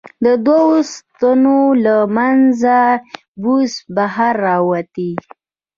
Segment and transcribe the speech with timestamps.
[0.25, 2.77] د دوو ستنو له منځه
[3.41, 5.21] بوس بهر را وتي و.